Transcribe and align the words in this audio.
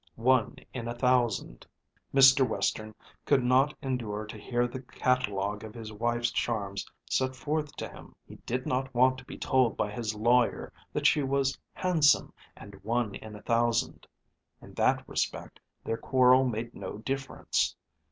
One 0.15 0.55
in 0.73 0.87
a 0.87 0.95
thousand!" 0.95 1.67
Mr. 2.11 2.41
Western 2.49 2.95
could 3.23 3.43
not 3.43 3.75
endure 3.83 4.25
to 4.25 4.35
hear 4.39 4.67
the 4.67 4.81
catalogue 4.81 5.63
of 5.63 5.75
his 5.75 5.93
wife's 5.93 6.31
charms 6.31 6.87
set 7.07 7.35
forth 7.35 7.75
to 7.75 7.87
him. 7.87 8.15
He 8.25 8.37
did 8.37 8.65
not 8.65 8.91
want 8.95 9.19
to 9.19 9.25
be 9.25 9.37
told 9.37 9.77
by 9.77 9.91
his 9.91 10.15
lawyer 10.15 10.73
that 10.91 11.05
she 11.05 11.21
was 11.21 11.55
"handsome" 11.73 12.33
and 12.57 12.83
"one 12.83 13.13
in 13.13 13.35
a 13.35 13.43
thousand"! 13.43 14.07
In 14.59 14.73
that 14.73 15.07
respect 15.07 15.59
their 15.83 15.97
quarrel 15.97 16.45
made 16.45 16.73
no 16.73 16.97
difference. 16.97 17.75